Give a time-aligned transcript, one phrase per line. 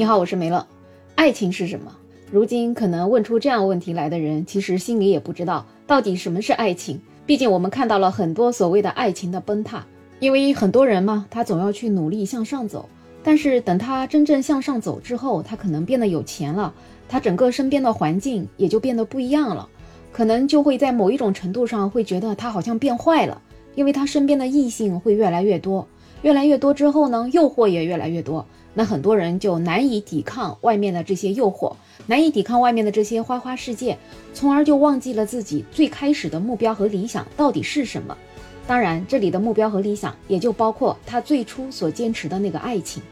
[0.00, 0.66] 你好，我是梅乐。
[1.14, 1.94] 爱情是什么？
[2.30, 6.98] 如今可能问出这样问题来的人，其实心里也不知道到底什么是爱情。
[7.26, 9.84] 毕竟我们看到了很多所谓的爱情的崩塌，
[10.18, 12.88] 因为很多人嘛，他总要去努力向上走。
[13.22, 16.72] 但是等他真正向上走之后，他可能变得有钱了，
[17.06, 19.68] 他整个身边的环境也就变得不一样了，
[20.12, 23.42] 可能就会在某一种程度上会觉得他好像变坏了，
[23.74, 25.86] 因为他身边的异性会越来越多。
[26.22, 31.74] 越来越多之后呢，诱惑也越来越多，那很多人就难以抵抗外面的这些诱惑，
[32.06, 33.98] 难以抵抗外面的这些花花世界，
[34.32, 38.16] 从而就忘记了自己最开始的目标和理想到底是什么。
[38.66, 43.02] 当然，这里的目标和理想也就包括他最初所坚持的那个爱情。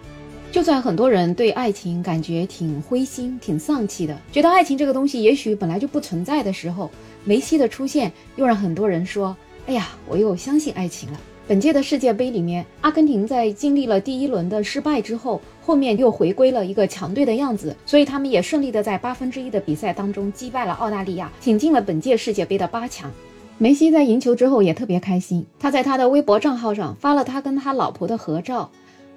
[0.51, 6.91] 就算很多人对爱情感觉挺灰心、挺丧气的，觉得爱情这个东西也许本来就不存在的时候，
[7.25, 23.11] 梅西的出现又让很多人说：“哎呀，我又相信爱情了。”本届的世界杯里面，阿根廷在经历了第一轮的失败之后，后面又回归了一个强队的样子，所以他们也顺利的在八分之一的比赛当中击败了澳大利亚，挺进了本届世界杯的八强。
[23.57, 28.71] 梅西在赢球之后也特别开心，他在他的微博账号上发了他跟他老婆的合照，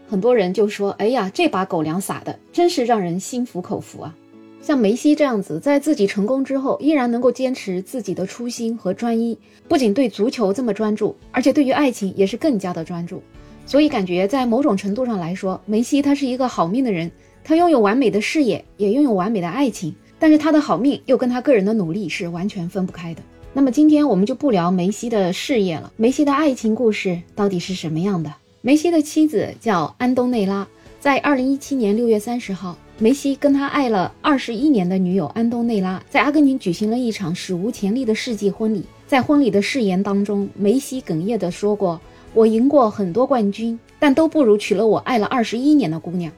[0.07, 4.15] 很多人就说：“哎呀，这把狗粮撒的真是让人心服口服啊。”
[4.61, 9.35] 像梅西这样子，在自己成功之后，依然能够坚持自己的初心和专一，
[9.67, 13.23] 不仅对足球这么专注，而且对于爱情也是更加的专注。
[13.65, 17.09] 所以感觉在某种程度上来说，梅西他是一个好命的人，
[17.43, 23.21] 他拥有完美的事业，也拥有完美的爱情，但是他的好命又跟他个人的努力是完全分不开的。
[23.53, 28.31] 那么今天我们就不聊梅西的事业了，梅西的爱情故事到底是什么样的？
[28.61, 30.67] 梅西的妻子叫安东内拉，
[30.99, 32.77] 在二零一七年六月三十号。
[33.01, 38.85] 梅西跟他爱了二十一年的女友安东内拉在阿根廷举行了一场史无前例的世纪婚礼。
[39.07, 41.99] 在婚礼的誓言当中，梅西哽咽地说过
[42.35, 46.31] ：“我赢过很多冠军，但都不如娶了我爱了二十一年的姑娘。”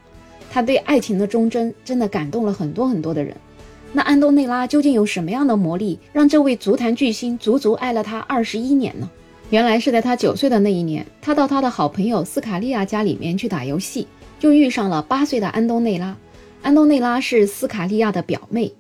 [0.50, 3.36] 他对爱情的忠贞真的感动了很多很多的人。
[3.92, 9.10] 那安东内拉究竟有什么样的魔力，让这位足坛巨星足足爱了他二十一年呢？
[9.49, 14.08] 原来是在他九岁的那一年，他到他的好朋友斯卡利亚家里面去打游戏，
[14.39, 16.16] 就遇上了八岁的安东内拉。
[16.63, 18.71] 安东内拉是斯卡利亚的表妹，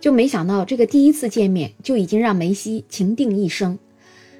[0.00, 3.76] 就没想到这个第一次见面就已经让梅西情定一生。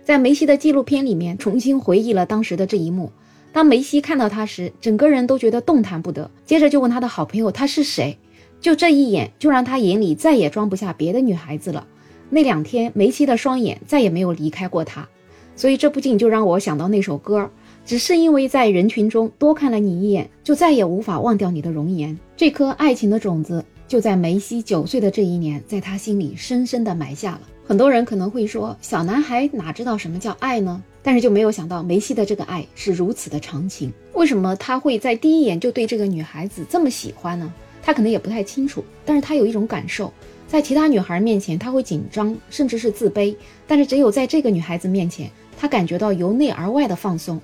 [0.05, 3.11] 在梅西的纪录片里面重新回忆了当时的这一幕。
[3.53, 6.31] 当梅西看到他时，整个人都觉得动弹不得。
[6.47, 8.17] 接着就问他的好朋友他是谁，
[8.61, 11.85] 就这一眼就让他眼里再也装不下别的女孩子了。
[12.31, 15.09] 那两天梅西的双眼再也没有离开过他，
[15.57, 17.51] 所以这不禁就让我想到那首歌。
[17.85, 22.17] 只是因为在人群中多看了你一眼，就再也无法忘掉你的容颜。
[22.37, 27.41] 这颗爱情的种子就在梅西九岁的这一年，在他心里深深的埋下了。
[27.65, 30.83] 很多人可能会说，小男孩哪知道什么叫爱呢？
[31.03, 33.93] 但是就没有想到梅西的这个爱是如此的长情。
[34.15, 37.53] 为什么他会在第一眼就对这个女孩子这么喜欢呢？
[37.83, 40.13] 他可能也不太清楚，但是他有一种感受，
[40.47, 43.35] 在其他女孩面前他会紧张，甚至是自卑，
[43.67, 45.29] 但是只有在这个女孩子面前，
[45.59, 47.41] 他感觉到由内而外的放松。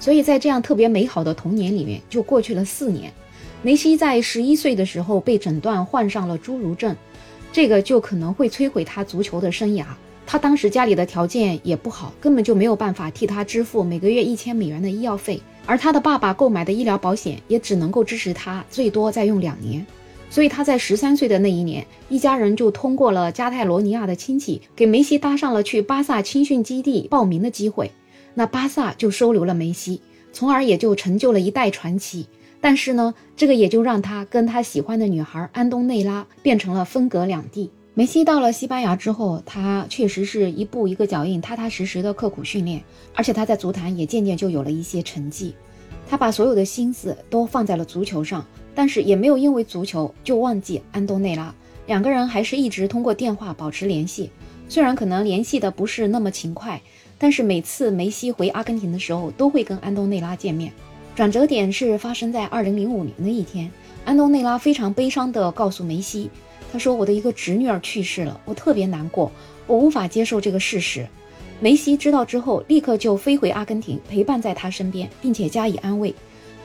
[0.00, 3.12] 所以在这样特别美好的童年里面，就过去了四年。
[3.62, 6.96] 梅西在十一岁的时候被诊断患上了侏儒症，
[7.52, 9.84] 这个就可能会摧毁他足球的生涯。
[10.24, 19.84] 他当时家里的条件也不好，根本就没有办法替他支付每个月一千美元的医药费，而他的爸爸购买的医疗保险也只能够支持他最多再用两年。
[20.30, 27.90] 所以他在十三岁的那一年，一家人就通过了加泰罗尼亚的亲戚，给梅西搭上了去巴萨青训基地报名的机会。
[28.38, 30.00] 那巴萨就收留了梅西，
[30.32, 32.28] 从而也就成就了一代传奇。
[32.60, 37.68] 但是呢，这个也就让他跟他喜欢的女孩安东内拉变成了分隔两地。
[37.94, 42.80] 梅西到了西班牙之后，他确实是一步一个脚印，踏踏实实的刻苦训练，
[43.12, 45.52] 而且他在足坛也渐渐就有了一些成绩。
[46.08, 51.52] 他把所有的心思都放在了足球上，但是也没有因为足球就忘记安东内拉。
[51.88, 54.30] 两个人还是一直通过电话保持联系，
[54.68, 56.80] 虽然可能联系的不是那么勤快。
[57.18, 60.72] 但是每次梅西回阿根廷的时候，都会跟安东内拉见面。
[61.14, 63.70] 转折点是发生在二零零五年的一天，
[64.04, 66.30] 安东内拉非常悲伤地告诉梅西，
[66.72, 69.32] 他说：“我的一个侄女儿去世了，我特别难过，
[69.66, 71.04] 我无法接受这个事实。”
[71.60, 76.14] 梅西知道之后，立刻就飞回阿根廷，陪伴在他身边，并且加以安慰。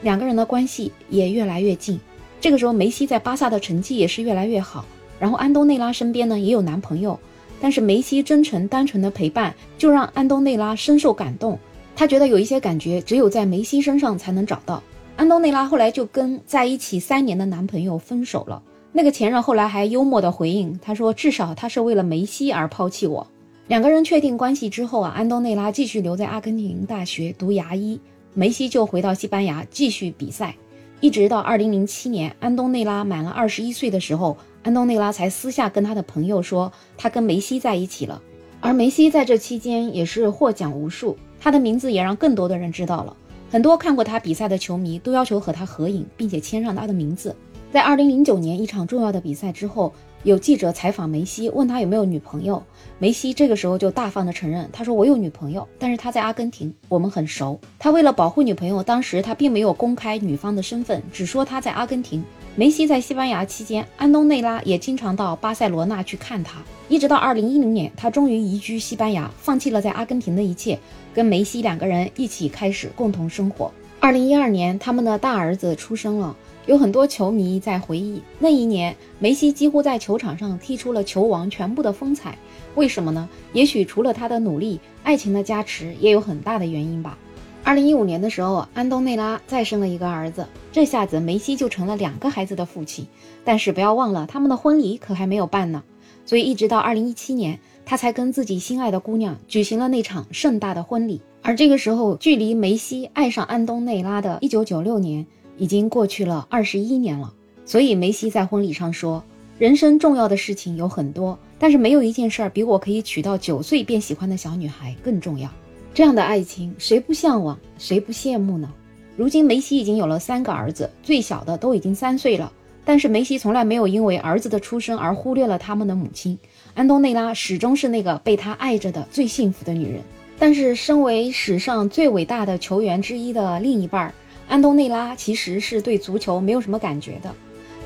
[0.03, 1.99] 两个人的关系也越来越近。
[2.39, 4.85] 这个时候，梅西在巴萨的成绩也是越来越好。
[5.19, 7.19] 然后安东内拉身边呢，也有男朋友。
[7.63, 11.57] 但是梅西真诚单纯的陪伴，就让安东内拉深受感动。
[11.95, 14.83] 他觉得有一些感觉只有在梅西身上才能找到。
[15.15, 18.61] 安东内拉后来就跟在一起三年的男朋友分手了。
[18.91, 23.25] 那个前任后来还幽默的回应，他说：“至少他是为了梅西而抛弃我。”
[23.69, 27.97] 两个人确定关系之后啊，安东内拉继续留在阿根廷大学读牙医，
[28.33, 30.53] 梅西就回到西班牙继续比赛。
[30.99, 38.21] 一直到二零零七年，安东内拉满了二十一岁的时候，安东内拉才私下跟他的朋友说，他跟梅西在一起了。
[38.59, 43.15] 而梅西在这期间也是获奖无数，他的名字也让更多的人知道了。
[43.51, 47.35] 很多看过他比赛的球迷都要求和他合影，并且签上他的名字。
[47.71, 49.93] 在二零零九年一场重要的比赛之后。
[50.23, 52.63] 有记者采访梅西，问他有没有女朋友。
[52.97, 57.59] 梅西这个时候就大方的承认，他说我有女朋友，但是他在阿根廷，我们很熟。
[57.77, 62.23] 他为了保护女朋友，当时他并没有公开女方的身份，只说他在阿根廷。
[62.55, 66.61] 梅西在西班牙期间，安东内拉也经常到巴塞罗那去看他。
[66.87, 70.79] 一直到二零一零年，他终于移居西班牙，放弃了在阿根廷的一切，
[71.13, 73.69] 跟梅西两个人一起开始共同生活。
[73.99, 76.33] 二零一二年，他们的大儿子出生了。
[76.65, 82.37] 有很多球迷在回忆那一年，梅西几乎在球场上踢出了球王全部的风采。
[82.75, 83.27] 为什么呢？
[83.51, 87.17] 也许除了他的努力，爱情的加持也有很大的原因吧。
[87.65, 93.05] 二零一五年的时候，安东内拉再生了一个儿子，这下子梅西就成了两个孩子的父亲。
[93.43, 95.83] 但是不要忘了，他们的婚礼可还没有办呢。
[96.25, 101.21] 所以一直到二零一七年，他才跟自己心爱的姑娘举行了那场盛大的婚礼。
[101.41, 105.25] 而这个时候，距离梅西爱上安东内拉的一九九六年。
[105.57, 107.33] 已经过去了二十一年了，
[107.65, 109.23] 所以梅西在婚礼上说
[109.59, 115.49] ：“人生重要的事情有很多，但是没有一件事儿比我可以娶到九岁便喜欢的小女孩更重要。”
[115.93, 118.71] 这样的爱情，谁不向往，谁不羡慕呢？
[119.15, 122.51] 如今梅西已经有了三个儿子，最小的都已经三岁了，
[122.83, 126.35] 但是梅西从来没有因为儿子的出生而忽略了他们的母亲
[126.73, 130.01] 安东内拉，始终是那个被他爱着的最幸福的女人。
[130.39, 134.13] 但是，身为史上最伟大的球员之一的另一半儿。
[134.47, 137.33] 安东内拉其实是对足球没有什么感觉的。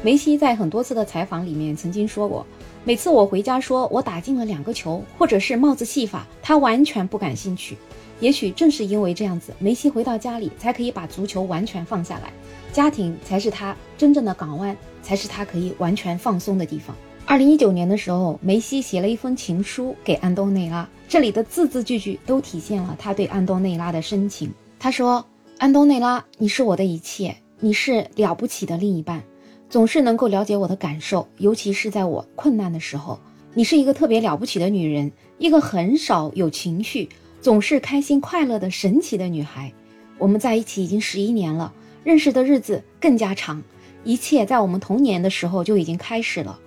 [0.04, 2.46] 梅西在很多次的采访里面曾经说过，
[2.84, 7.76] 每次我回家说我打进了两个球，或者是帽子戏法，他完全不感兴趣。
[8.20, 12.32] 也许正是因为这样子，梅西回到家里才可以把足球完全放下来，
[12.72, 16.96] 家庭才是他真正的港湾，才是他可以完全放松的地方。
[17.26, 24.52] 二零一九年的时候，梅西写了一封情书给安东内拉，这里的字字句句都体现了他对安东内拉的深情。
[24.78, 25.26] 他说。
[25.60, 29.24] 安东内拉，你是我的一切，你是了不起的另一半，
[29.72, 33.20] 总是能够了解我的感受，尤其是在我困难的时候。
[33.56, 37.10] 你是一个特别了不起的女人，一个很少有情绪，
[37.42, 39.74] 总是开心快乐的神奇的女孩。
[40.20, 43.64] 我们在一起已经十一年了，认识的日子更加长，
[44.04, 46.60] 一切在我们童年的时候就已经开始了。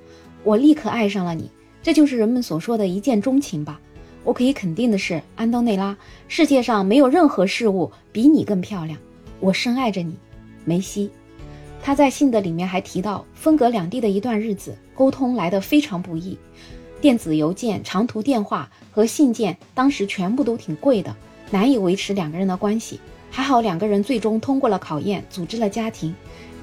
[0.42, 1.48] 我立刻爱上了你，
[1.80, 3.80] 这就是人们所说的一见钟情吧。
[4.22, 5.96] 我可以肯定的是，安东内拉，
[6.28, 8.98] 世界上没有任何事物比你更漂亮。
[9.40, 10.14] 我深爱着你，
[10.64, 11.10] 梅西。
[11.82, 16.36] 他在信的里面还提到，分隔两地的一段日子，沟通来得非常不易。
[17.00, 21.16] 电子邮件、长途电话和信件，当时全部都挺贵的，
[21.50, 23.00] 难以维持两个人的关系。
[23.30, 26.14] 还好两个人最终通过了考验，组织了家庭，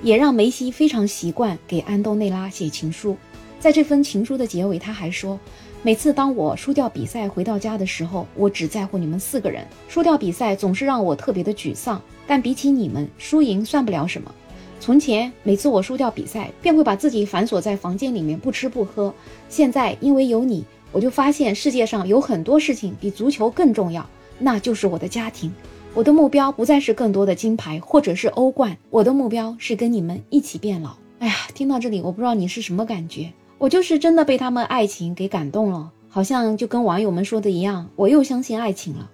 [0.03, 3.17] 也让梅西非常习惯给安东内拉写情书。
[3.59, 5.39] 在这封情书的结尾，他还说。
[5.83, 9.65] 每次当我输掉比赛回到家的时候，我只在乎你们四个人。
[9.87, 14.33] 输掉比赛总是让我特别的沮丧，但比起你们，输赢算不了什么。
[14.79, 19.13] 从前每次我输掉比赛，便会把自己反锁在房间里面不吃不喝。
[19.47, 24.05] 现在因为有你，我就发现世界上有很多事情比足球更重要，
[24.39, 25.53] 那就是我的家庭。
[25.93, 30.95] 我的目标不再是更多的金牌或者是欧冠，我的目标是跟你们一起变老。
[31.19, 33.31] 哎呀，听到这里，我不知道你是什么感觉。
[33.59, 39.09] 我就是真的被他们爱情给感动了，好像就跟网友们说的一样，我又相信爱情了。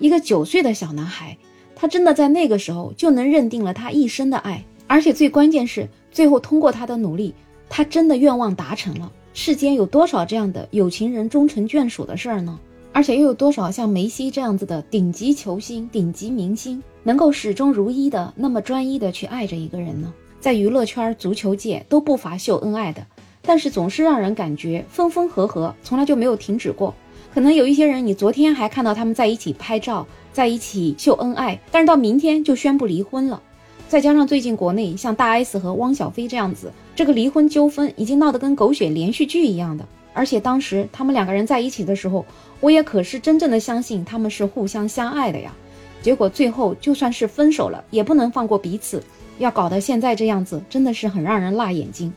[0.00, 1.38] 一个九岁的小男孩，
[1.76, 7.32] 他真的在那个时候就能认定了他一生的爱，而且最关键是，最后通过他的努力，
[7.68, 9.12] 他真的愿望达成了。
[9.32, 12.58] 世间有多少这样的有情人终成眷属的事儿呢？
[12.92, 20.12] 而且又有多少像梅西这样子的顶级球星、顶级明星，能够始终如一的那么专一的去爱着一个人呢？
[20.40, 23.04] 在娱乐圈、足球界都不乏秀恩爱的。
[23.46, 26.94] 但是总是让人感觉分分合合，从来就没有停止过。
[27.32, 33.42] 可能有一些人，你昨天还看到他们在一起拍照，在一起秀恩爱，但是到明天就宣布离婚了。
[33.88, 39.86] 再加上最近国内像大 S 和汪小菲这样子，这个离婚纠纷已经闹得跟狗血连续剧一样的。
[40.12, 42.24] 而且当时他们两个人在一起的时候，
[42.60, 45.52] 我也可是真正的相信他们是互相相爱的呀。
[46.00, 49.02] 结果最后就算是分手了，也不能放过彼此，
[49.38, 52.12] 要搞得现在这样子，真的是很让人辣眼睛。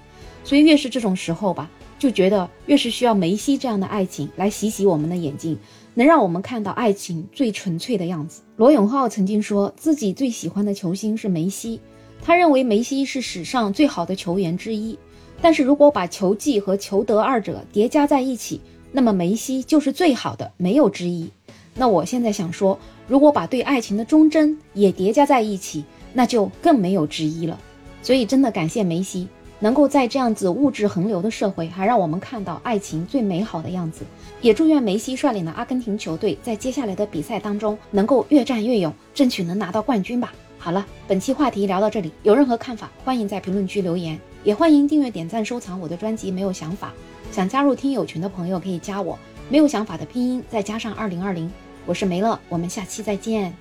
[0.48, 5.60] 所以越是这种时候吧，就觉得越是需要梅西这样的爱情来洗洗我们的眼睛，
[5.94, 8.44] 能让我们看到爱情最纯粹的样子。
[8.56, 11.82] 罗永浩曾经说自己最喜欢的球星是梅西，
[12.24, 14.98] 他认为梅西是史上最好的球员之一。
[15.42, 18.62] 但是如果把球技和球德二者叠加在一起，
[18.94, 21.30] 那么梅西就是最好的，没有之一。
[21.75, 27.60] 那我现在想说，如果把对爱情的忠贞也叠加在一起，那就更没有之一了。
[28.01, 29.27] 所以真的感谢梅西，
[29.59, 34.05] 能够在这样子物质横流的社会，还让我们看到爱情最美好的样子。
[34.41, 40.33] 也祝愿梅西率领的阿根廷球队在接下来的比赛当中能够越战越勇，争取能拿到冠军吧。
[40.59, 46.29] 好了，本期话题聊到这里，有任何看法，欢迎在评论区留言，也欢迎订阅、点赞、收藏我的专辑。
[46.29, 46.93] 没有想法，
[47.31, 49.17] 想加入听友群的朋友可以加我，
[49.49, 51.51] 没有想法的拼音再加上二零二零，
[51.85, 53.53] 我是梅乐，我们下期再见。